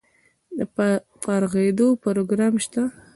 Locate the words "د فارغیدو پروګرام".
0.57-2.53